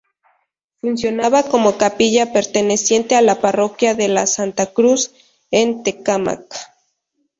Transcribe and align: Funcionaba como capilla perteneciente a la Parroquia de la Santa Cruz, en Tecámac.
Funcionaba 0.81 1.43
como 1.43 1.77
capilla 1.77 2.33
perteneciente 2.33 3.15
a 3.15 3.21
la 3.21 3.39
Parroquia 3.39 3.93
de 3.93 4.07
la 4.07 4.25
Santa 4.25 4.73
Cruz, 4.73 5.11
en 5.51 5.83
Tecámac. 5.83 6.41